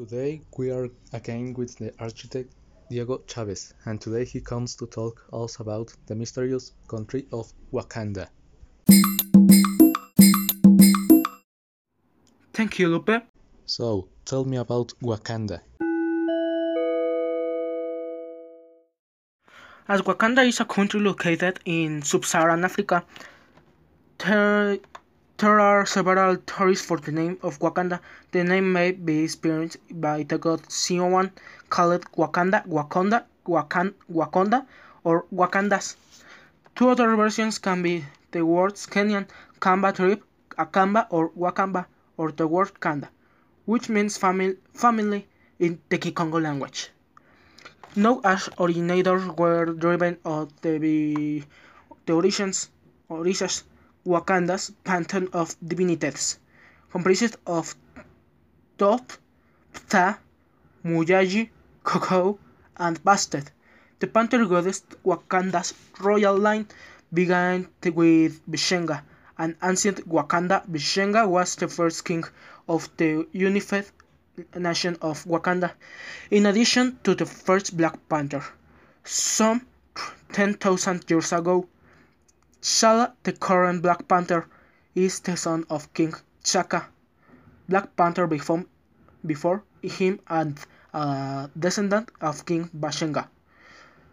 Today 0.00 0.40
we 0.56 0.70
are 0.70 0.88
again 1.12 1.52
with 1.52 1.76
the 1.76 1.92
architect 2.00 2.54
Diego 2.88 3.20
Chavez, 3.26 3.74
and 3.84 4.00
today 4.00 4.24
he 4.24 4.40
comes 4.40 4.74
to 4.76 4.86
talk 4.86 5.22
us 5.30 5.60
about 5.60 5.92
the 6.06 6.14
mysterious 6.14 6.72
country 6.88 7.26
of 7.34 7.52
Wakanda. 7.70 8.28
Thank 12.54 12.78
you, 12.78 12.88
Lupe. 12.88 13.22
So, 13.66 14.08
tell 14.24 14.46
me 14.46 14.56
about 14.56 14.94
Wakanda. 15.02 15.60
As 19.86 20.00
Wakanda 20.00 20.48
is 20.48 20.60
a 20.60 20.64
country 20.64 21.00
located 21.00 21.60
in 21.66 22.00
sub-Saharan 22.00 22.64
Africa, 22.64 23.04
there, 24.16 24.78
there 25.40 25.58
are 25.58 25.86
several 25.86 26.36
theories 26.36 26.82
for 26.82 26.98
the 26.98 27.10
name 27.10 27.38
of 27.42 27.58
Wakanda. 27.60 27.98
The 28.30 28.44
name 28.44 28.74
may 28.74 28.92
be 28.92 29.22
inspired 29.22 29.74
by 29.90 30.22
the 30.24 30.36
god 30.36 30.60
Siouan, 30.68 31.30
called 31.70 32.04
Wakanda, 32.12 32.66
Wakonda, 32.66 33.24
Wakan, 33.46 33.94
Wakonda, 34.12 34.66
or 35.02 35.24
Wakandas. 35.32 35.96
Two 36.74 36.90
other 36.90 37.16
versions 37.16 37.58
can 37.58 37.82
be 37.82 38.04
the 38.32 38.44
words 38.44 38.86
Kenyan, 38.86 39.28
Kamba 39.60 39.94
trip, 39.94 40.22
Akamba, 40.58 41.06
or 41.08 41.30
Wakamba, 41.30 41.86
or 42.18 42.32
the 42.32 42.46
word 42.46 42.78
Kanda, 42.78 43.08
which 43.64 43.88
means 43.88 44.18
family, 44.18 44.56
family 44.74 45.26
in 45.58 45.80
the 45.88 45.96
Kikongo 45.96 46.42
language. 46.42 46.90
No 47.96 48.20
as 48.24 48.50
originators 48.58 49.26
were 49.38 49.64
driven 49.64 50.18
of 50.22 50.52
the, 50.60 50.76
the 52.04 52.12
origins, 52.12 52.68
orishas, 53.08 53.62
Wakanda's 54.10 54.72
pantheon 54.82 55.28
of 55.32 55.54
divinities, 55.64 56.38
comprised 56.90 57.36
of 57.46 57.76
Thoth, 58.76 59.18
Ptah, 59.72 60.18
Muyaji, 60.84 61.48
Koko, 61.84 62.38
and 62.76 63.02
Bastet. 63.04 63.46
The 64.00 64.08
panther 64.08 64.44
goddess 64.46 64.82
Wakanda's 65.04 65.74
royal 66.00 66.36
line 66.36 66.66
began 67.14 67.68
with 67.84 68.40
Bishenga, 68.50 69.02
an 69.38 69.56
ancient 69.62 70.08
Wakanda. 70.08 70.66
Bishenga 70.66 71.28
was 71.28 71.54
the 71.54 71.68
first 71.68 72.04
king 72.04 72.24
of 72.68 72.88
the 72.96 73.28
unified 73.32 73.86
nation 74.56 74.96
of 75.02 75.24
Wakanda, 75.24 75.70
in 76.30 76.46
addition 76.46 76.98
to 77.04 77.14
the 77.14 77.26
first 77.26 77.76
Black 77.76 77.96
Panther. 78.08 78.44
Some 79.04 79.66
10,000 80.32 81.04
years 81.08 81.32
ago, 81.32 81.68
T'Challa, 82.62 83.14
the 83.22 83.32
current 83.32 83.80
Black 83.80 84.06
Panther, 84.06 84.46
is 84.94 85.20
the 85.20 85.34
son 85.34 85.64
of 85.70 85.92
King 85.94 86.12
T'Chaka. 86.44 86.84
Black 87.68 87.96
Panther 87.96 88.26
before, 88.26 88.66
before 89.24 89.64
him 89.82 90.20
and 90.28 90.58
a 90.92 91.48
descendant 91.58 92.10
of 92.20 92.44
King 92.44 92.68
Bashenga. 92.74 93.28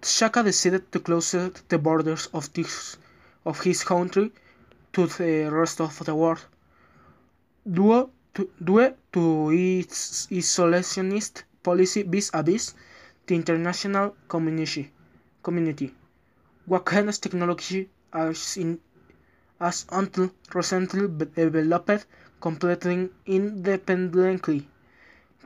T'Chaka 0.00 0.42
decided 0.42 0.90
to 0.90 1.00
close 1.00 1.32
the 1.32 1.78
borders 1.78 2.28
of, 2.32 2.50
this, 2.54 2.96
of 3.44 3.60
his 3.60 3.84
country 3.84 4.32
to 4.94 5.06
the 5.06 5.50
rest 5.52 5.80
of 5.82 6.02
the 6.06 6.14
world. 6.14 6.44
Due 7.70 8.08
to, 8.32 8.50
due 8.64 8.94
to 9.12 9.50
its 9.50 10.26
isolationist 10.28 11.42
policy 11.62 12.04
vis-a-vis 12.04 12.74
the 13.26 13.34
international 13.34 14.16
community. 14.28 14.90
community. 15.42 15.94
Technology 17.20 17.90
as, 18.12 18.56
in, 18.56 18.80
as 19.60 19.86
until 19.90 20.30
recently 20.54 21.08
developed 21.34 22.06
completely 22.40 23.10
independently 23.26 24.68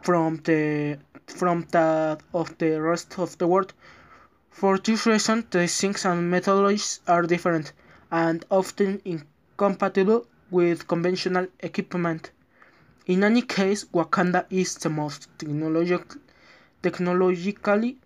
from 0.03 0.37
the 0.45 0.99
from 1.27 1.67
that 1.71 2.23
of 2.33 2.57
the 2.59 2.81
rest 2.81 3.19
of 3.19 3.37
the 3.39 3.47
world. 3.47 3.73
For 4.51 4.79
this 4.79 5.07
reason, 5.07 5.47
the 5.51 5.67
things 5.67 6.05
and 6.05 6.33
methodologies 6.33 7.01
are 7.09 7.23
different 7.23 7.73
and 8.11 8.45
often 8.51 9.01
incompatible 9.05 10.27
with 10.51 10.87
conventional 10.87 11.47
equipment. 11.61 12.31
In 13.07 13.25
any 13.25 13.43
case, 13.43 13.85
Wakanda 13.87 14.47
is 14.51 14.75
the 14.77 14.91
most 14.91 15.29
technologic, 15.39 16.05
technologically 16.83 17.99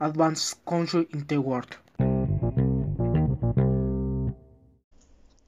advanced 0.00 0.64
country 0.64 1.06
in 1.12 1.26
the 1.26 1.40
world. 1.40 1.76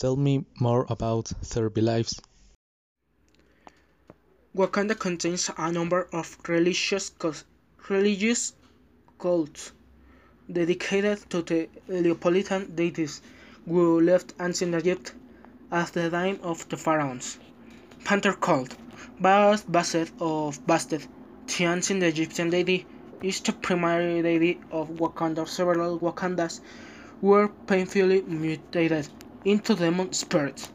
Tell 0.05 0.17
me 0.17 0.45
more 0.61 0.85
about 0.91 1.33
their 1.55 1.71
Lives. 1.71 2.21
Wakanda 4.55 4.95
contains 4.95 5.51
a 5.57 5.73
number 5.73 6.09
of 6.13 6.37
religious 6.47 7.11
religious 7.89 8.53
cults 9.19 9.73
dedicated 10.53 11.31
to 11.31 11.41
the 11.41 11.71
Heliopolitan 11.89 12.77
deities 12.77 13.23
who 13.67 13.99
left 14.03 14.35
ancient 14.39 14.75
Egypt 14.75 15.15
at 15.73 15.95
the 15.95 16.11
time 16.11 16.39
of 16.43 16.69
the 16.69 16.77
pharaohs. 16.77 17.39
Panther 18.05 18.35
cult, 18.35 18.77
based 19.23 19.73
based 19.73 20.13
of 20.21 20.67
Bastet, 20.67 21.07
the 21.47 21.65
ancient 21.65 22.03
Egyptian 22.03 22.51
deity, 22.51 22.85
is 23.23 23.41
the 23.41 23.55
primary 23.55 24.21
deity 24.21 24.61
of 24.71 24.91
Wakanda. 25.01 25.49
Several 25.49 25.99
Wakandas 25.99 26.61
were 27.23 27.49
painfully 27.67 28.21
mutated 28.21 29.09
into 29.45 29.75
demon 29.75 30.13
spirits 30.13 30.71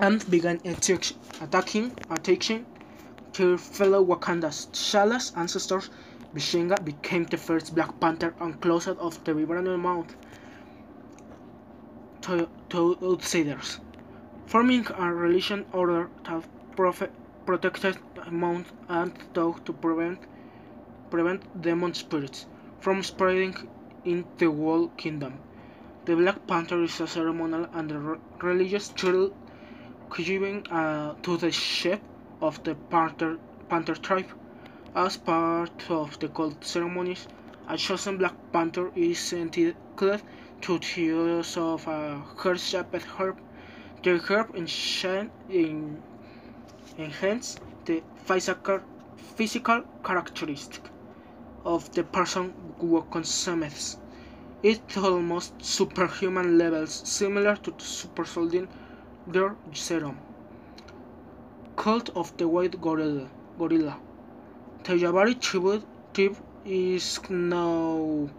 and 0.00 0.28
began 0.30 0.60
attacking, 0.64 1.92
attacking 2.10 2.66
their 3.34 3.58
fellow 3.58 4.04
Wakandas. 4.04 4.68
T'Challa's 4.72 5.32
ancestors, 5.36 5.90
Bishenga, 6.34 6.82
became 6.84 7.24
the 7.24 7.36
first 7.36 7.74
Black 7.74 8.00
Panther 8.00 8.34
and 8.40 8.60
closed 8.60 8.88
off 8.98 9.22
the 9.24 9.32
vibranium 9.32 9.80
mound 9.80 10.14
to, 12.22 12.48
to 12.70 12.96
outsiders, 13.02 13.80
forming 14.46 14.86
a 14.96 15.12
religion 15.12 15.66
order 15.72 16.10
that 16.24 16.44
prophet, 16.76 17.12
protected 17.44 17.98
Mount 18.30 18.66
and 18.88 19.12
thought 19.34 19.64
to 19.66 19.72
prevent 19.72 20.18
prevent 21.10 21.42
demon 21.60 21.92
spirits 21.92 22.46
from 22.80 23.02
spreading 23.02 23.54
in 24.04 24.24
the 24.38 24.46
whole 24.50 24.88
kingdom. 24.88 25.34
The 26.04 26.16
Black 26.16 26.48
Panther 26.48 26.82
is 26.82 27.00
a 27.00 27.06
ceremonial 27.06 27.68
and 27.74 28.18
religious 28.42 28.88
title 28.88 29.30
given 30.16 30.66
uh, 30.66 31.14
to 31.22 31.36
the 31.36 31.52
chief 31.52 32.00
of 32.40 32.60
the 32.64 32.74
Panther, 32.74 33.38
Panther 33.68 33.94
tribe. 33.94 34.26
As 34.96 35.16
part 35.16 35.88
of 35.88 36.18
the 36.18 36.26
cult 36.26 36.64
ceremonies, 36.64 37.28
a 37.68 37.76
chosen 37.76 38.18
Black 38.18 38.34
Panther 38.52 38.90
is 38.96 39.32
entitled 39.32 39.76
to 40.62 40.78
the 40.78 41.00
use 41.00 41.56
of 41.56 41.86
a 41.86 42.18
heart-shaped 42.18 43.06
herb. 43.16 43.38
The 44.02 44.18
herb 44.18 44.56
in, 44.56 46.02
enhance 46.98 47.60
the 47.84 48.02
physical, 48.24 48.80
physical 49.16 49.84
characteristic 50.02 50.82
of 51.64 51.92
the 51.92 52.02
person 52.02 52.54
who 52.80 53.06
consumes 53.08 53.98
it 54.62 54.96
almost 54.96 55.52
superhuman 55.60 56.56
levels, 56.56 57.02
similar 57.04 57.56
to 57.56 57.74
super 57.78 58.24
soldier 58.24 58.68
serum. 59.72 60.16
Cult 61.74 62.10
of 62.14 62.36
the 62.36 62.46
White 62.46 62.80
Gorilla. 62.80 63.28
The 63.58 64.92
Jabari 64.94 65.40
tribute 65.40 65.84
tribe 66.12 66.36
is 66.64 67.20
known 67.28 68.30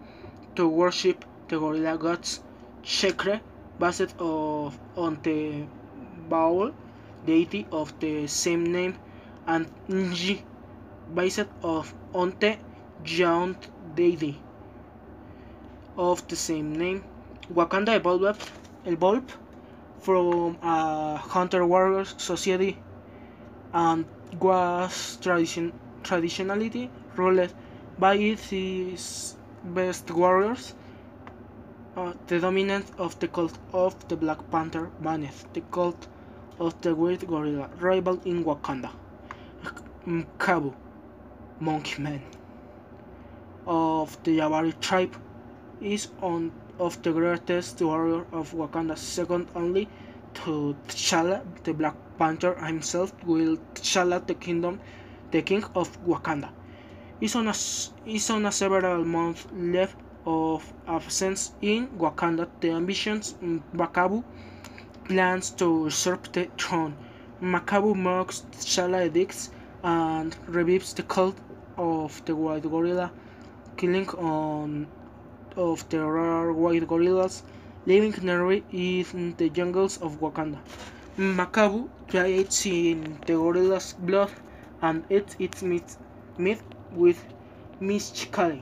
to 0.56 0.68
worship 0.68 1.26
the 1.50 1.60
gorilla 1.60 1.98
gods 1.98 2.42
Ghekre, 2.84 3.42
based 3.80 4.16
of, 4.20 4.80
on 4.96 5.20
the 5.24 5.66
Baule 6.30 6.74
deity 7.26 7.68
of 7.72 8.00
the 8.00 8.28
same 8.28 8.64
name, 8.72 8.96
and 9.46 9.68
Nji, 9.90 10.42
based 11.14 11.48
of, 11.64 11.94
on 12.14 12.34
the 12.40 12.58
giant 13.04 13.70
deity 13.96 14.40
of 15.98 16.28
the 16.28 16.36
same 16.36 16.76
name. 16.76 17.04
Wakanda 17.54 17.96
evolved, 17.96 18.50
evolved 18.86 19.34
from 20.00 20.58
a 20.62 21.18
hunter-warrior 21.18 22.06
society 22.06 22.78
and 23.74 24.06
was 24.40 25.18
tradition, 25.22 25.72
traditionally 26.04 26.90
ruled 27.16 27.54
by 28.00 28.16
its 28.16 29.36
best 29.64 30.10
warriors. 30.12 30.76
Uh, 31.96 32.14
the 32.28 32.40
dominance 32.40 32.92
of 32.98 33.20
the 33.20 33.28
cult 33.28 33.58
of 33.72 34.08
the 34.08 34.16
Black 34.16 34.40
Panther 34.50 34.90
vanished. 35.00 35.54
The 35.54 35.62
cult 35.62 36.08
of 36.60 36.80
the 36.82 36.94
Great 36.96 37.28
Gorilla, 37.28 37.70
rival 37.80 38.20
in 38.26 38.44
Wakanda. 38.44 38.90
Mkabu, 40.08 40.74
Monkey 41.60 42.02
Man, 42.02 42.22
of 43.66 44.22
the 44.24 44.40
Jabari 44.40 44.78
tribe, 44.82 45.16
is 45.84 46.06
one 46.20 46.52
of 46.80 47.02
the 47.04 47.12
greatest 47.12 47.82
warriors 47.82 48.26
of 48.32 48.54
Wakanda, 48.54 48.98
second 48.98 49.48
only 49.54 49.88
to 50.34 50.76
T'Challa, 50.88 51.44
the 51.64 51.74
Black 51.74 51.96
Panther 52.18 52.56
himself, 52.56 53.14
will 53.26 53.58
T'Challa 53.76 54.26
the 54.26 54.34
kingdom 54.34 54.80
the 55.32 55.42
king 55.42 55.64
of 55.76 55.88
Wakanda, 56.06 56.50
is 57.20 57.36
on 57.36 57.48
a, 57.48 57.56
is 58.06 58.30
on 58.30 58.46
a 58.46 58.52
several 58.52 59.04
months 59.04 59.46
left 59.54 59.98
of 60.26 60.72
absence 60.88 61.52
in 61.62 61.88
Wakanda. 61.98 62.48
The 62.62 62.72
ambitions 62.72 63.36
Makabu 63.76 64.24
plans 65.06 65.50
to 65.52 65.84
usurp 65.86 66.32
the 66.32 66.50
throne. 66.58 66.96
Makabu 67.42 67.94
mocks 67.96 68.46
T'Challa 68.52 69.06
edicts 69.08 69.50
and 69.84 70.36
revives 70.48 70.94
the 70.94 71.04
cult 71.04 71.38
of 71.78 72.24
the 72.26 72.36
white 72.36 72.64
gorilla, 72.64 73.12
killing 73.76 74.08
on 74.10 74.88
of 75.56 75.88
the 75.90 76.04
rare 76.04 76.52
white 76.52 76.88
gorillas 76.88 77.44
living 77.86 78.14
in 78.72 79.36
the 79.38 79.50
jungles 79.50 79.98
of 80.02 80.20
Wakanda. 80.20 80.60
Makabu 81.18 81.90
creates 82.08 82.66
in 82.66 83.20
the 83.26 83.34
gorilla's 83.34 83.94
blood 83.94 84.32
and 84.82 85.06
eats 85.10 85.36
its 85.40 85.62
meat, 85.62 85.98
meat 86.38 86.62
with 86.92 87.24
Mishkali. 87.82 88.62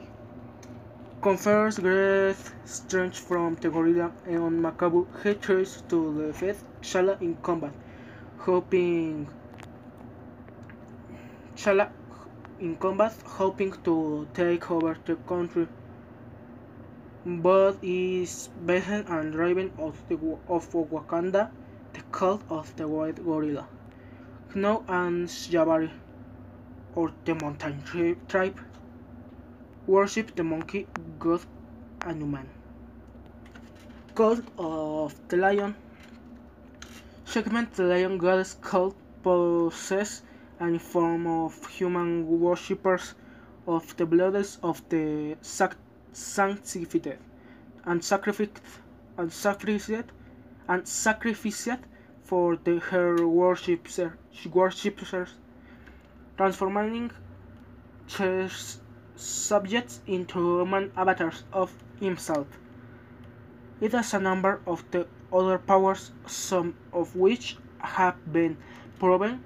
Confers 1.21 1.77
great 1.79 2.35
strength 2.65 3.19
from 3.19 3.55
the 3.55 3.69
gorilla 3.69 4.11
and 4.25 4.63
Makabu 4.63 5.05
he 5.23 5.33
tries 5.35 5.81
to 5.89 6.27
defeat 6.27 6.57
Shala 6.81 7.21
in 7.21 7.35
combat, 7.43 7.73
hoping 8.39 9.27
Shala 11.55 11.89
in 12.59 12.75
combat 12.75 13.13
hoping 13.25 13.71
to 13.83 14.27
take 14.33 14.69
over 14.71 14.97
the 15.05 15.15
country 15.15 15.67
but 17.25 17.77
is 17.83 18.49
beaten 18.65 19.05
and 19.07 19.31
driven 19.31 19.71
out 19.79 19.95
of 20.47 20.73
Wakanda, 20.73 21.51
the 21.93 22.01
cult 22.11 22.41
of 22.49 22.75
the 22.77 22.87
white 22.87 23.23
gorilla. 23.23 23.67
Kno 24.55 24.83
and 24.87 25.27
Jabari, 25.27 25.91
or 26.95 27.11
the 27.25 27.35
mountain 27.35 27.83
tribe, 28.27 28.59
worship 29.85 30.35
the 30.35 30.43
monkey 30.43 30.87
god 31.19 31.41
Anuman. 31.99 32.47
Cult 34.15 34.43
of 34.57 35.13
the 35.27 35.37
lion. 35.37 35.75
Sekhmet 37.25 37.73
the 37.73 37.83
lion 37.83 38.17
goddess 38.17 38.57
cult 38.61 38.95
possess 39.21 40.23
any 40.59 40.79
form 40.79 41.27
of 41.27 41.67
human 41.67 42.27
worshippers 42.39 43.13
of 43.67 43.95
the 43.97 44.05
bloodless 44.05 44.57
of 44.63 44.81
the 44.89 45.37
sac 45.41 45.75
sanctified 46.13 47.17
and 47.85 48.03
sacrificed 48.03 48.61
and 49.17 49.31
sacrificed 49.31 50.05
and 50.67 50.87
sacrificed 50.87 51.79
for 52.23 52.55
the, 52.55 52.79
her 52.79 53.27
worshippers, 53.27 53.99
worshippers 54.51 55.33
transforming 56.37 57.11
subjects 59.15 60.01
into 60.07 60.39
human 60.39 60.91
avatars 60.95 61.43
of 61.53 61.71
himself. 61.99 62.47
It 63.79 63.91
has 63.93 64.13
a 64.13 64.19
number 64.19 64.61
of 64.65 64.83
the 64.91 65.07
other 65.33 65.57
powers, 65.57 66.11
some 66.25 66.75
of 66.93 67.15
which 67.15 67.57
have 67.79 68.15
been 68.31 68.57
proven. 68.99 69.43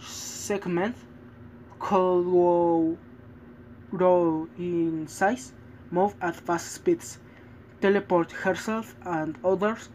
Sekhmet 0.00 0.94
could 1.78 2.24
grow 3.90 4.48
in 4.58 5.06
size 5.08 5.52
move 5.90 6.14
at 6.20 6.36
fast 6.36 6.72
speeds, 6.72 7.18
teleport 7.80 8.32
herself 8.32 8.94
and 9.04 9.38
others, 9.44 9.88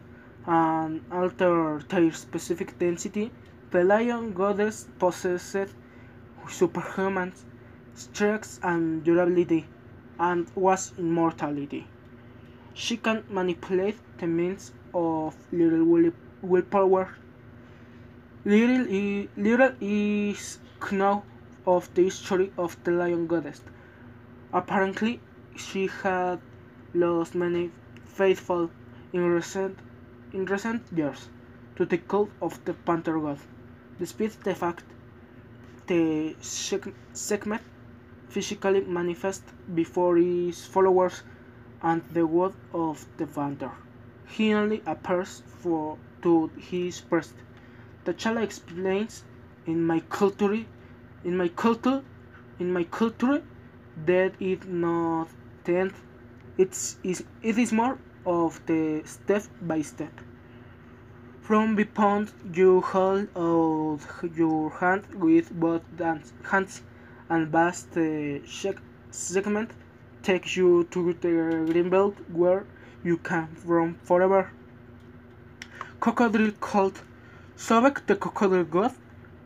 and 0.46 1.00
alter 1.10 1.82
their 1.88 2.12
specific 2.12 2.78
density, 2.78 3.32
the 3.70 3.82
lion 3.84 4.32
goddess 4.32 4.86
possessed 4.98 5.74
superhuman 6.48 7.32
strength 7.94 8.58
and 8.62 9.04
durability, 9.04 9.66
and 10.18 10.46
was 10.54 10.92
immortality. 10.98 11.86
She 12.74 12.96
can 12.96 13.24
manipulate 13.28 13.96
the 14.18 14.26
means 14.26 14.72
of 14.92 15.36
little 15.52 15.84
will 15.84 16.12
willpower. 16.42 17.14
Little, 18.44 19.26
little 19.36 19.72
is 19.80 20.58
known 20.90 21.22
of 21.66 21.92
the 21.94 22.04
history 22.04 22.52
of 22.58 22.76
the 22.84 22.90
lion 22.90 23.26
goddess. 23.26 23.62
Apparently, 24.52 25.20
she 25.56 25.88
had 26.02 26.40
lost 26.94 27.34
many 27.34 27.70
faithful 28.06 28.70
in 29.12 29.24
recent, 29.24 29.78
in 30.32 30.44
recent 30.44 30.82
years 30.94 31.28
to 31.76 31.84
the 31.84 31.98
cult 31.98 32.30
of 32.40 32.64
the 32.64 32.74
Panther 32.74 33.18
God. 33.18 33.38
Despite 33.98 34.42
the 34.42 34.54
fact 34.54 34.84
the 35.86 36.34
Sekhmet 36.40 37.60
physically 38.28 38.80
manifests 38.80 39.52
before 39.74 40.16
his 40.16 40.64
followers 40.66 41.22
and 41.82 42.02
the 42.12 42.26
word 42.26 42.54
of 42.72 43.04
the 43.18 43.26
Panther. 43.26 43.72
He 44.26 44.54
only 44.54 44.82
appears 44.86 45.42
for 45.60 45.98
to 46.22 46.50
his 46.56 47.00
priest. 47.00 47.34
T'Challa 48.04 48.42
explains 48.42 49.24
in 49.66 49.86
my 49.86 50.00
culture 50.00 50.64
in 51.24 51.36
my 51.36 51.48
culture 51.48 52.02
in 52.58 52.72
my 52.72 52.84
culture 52.84 53.42
that 54.06 54.32
it 54.40 54.66
not 54.68 55.28
tenth 55.64 56.02
it's 56.56 56.98
is 57.02 57.24
it 57.42 57.58
is 57.58 57.72
more 57.72 57.98
of 58.24 58.60
the 58.66 59.02
step 59.04 59.42
by 59.62 59.82
step. 59.82 60.12
From 61.40 61.74
the 61.76 61.84
pond 61.84 62.32
you 62.52 62.80
hold 62.80 63.28
out 63.36 64.00
your 64.36 64.70
hand 64.70 65.02
with 65.14 65.52
both 65.52 65.82
hands 66.50 66.82
and 67.28 67.48
vast 67.48 67.92
the 67.92 68.40
Sekhmet 69.10 69.70
takes 70.22 70.56
you 70.56 70.84
to 70.92 71.12
the 71.20 71.64
green 71.70 71.90
veldt 71.90 72.16
where 72.30 72.64
you 73.02 73.16
come 73.18 73.48
from 73.54 73.94
forever. 74.04 74.50
Crocodile 76.00 76.52
called 76.60 77.02
Sobek 77.56 78.06
the 78.06 78.16
crocodile 78.16 78.64
god 78.64 78.92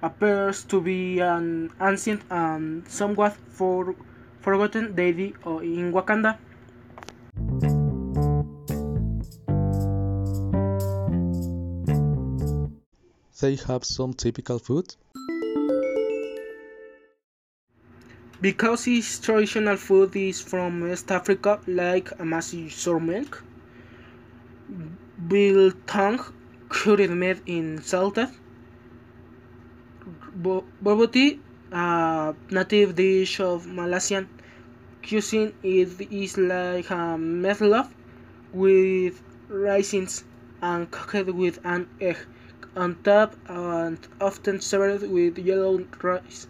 appears 0.03 0.63
to 0.65 0.81
be 0.81 1.19
an 1.21 1.71
ancient 1.81 2.23
and 2.31 2.87
somewhat 2.87 3.37
for 3.49 3.95
forgotten 4.41 4.95
deity 4.95 5.35
in 5.47 5.93
Wakanda. 5.93 6.39
They 13.41 13.55
have 13.69 13.85
some 13.85 14.15
typical 14.15 14.59
food? 14.59 14.97
Because 18.41 18.89
its 18.89 19.21
traditional 19.21 19.77
food 19.77 20.17
is 20.17 20.41
from 20.41 20.81
West 20.81 21.11
Africa, 21.13 21.61
like 21.67 22.11
amasi 22.19 22.71
sour 22.71 22.99
milk, 22.99 23.45
biltong, 25.29 26.19
curried 26.69 27.11
meat 27.11 27.39
in 27.47 27.81
salted, 27.83 28.29
bobotie, 30.83 31.39
a 31.73 32.35
native 32.51 32.95
dish 32.95 33.41
of 33.41 33.67
Malaysian 33.67 34.29
cuisine. 35.07 35.53
It 35.63 36.01
is 36.11 36.37
like 36.39 36.91
um, 36.91 37.45
a 37.45 37.49
meatloaf 37.49 37.89
with 38.53 39.21
raisins 39.49 40.25
and 40.63 40.91
cooked 40.91 41.29
with 41.35 41.59
an 41.65 41.89
egg 42.01 42.19
on 42.77 42.97
top 43.03 43.35
and 43.49 43.99
often 44.21 44.61
served 44.61 45.09
with 45.09 45.39
yellow 45.39 45.85
rice, 46.03 46.47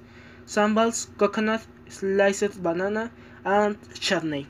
sambals, 0.46 1.08
coconut, 1.18 1.66
sliced 1.88 2.62
banana, 2.62 3.10
and 3.44 3.76
chutney. 3.94 4.46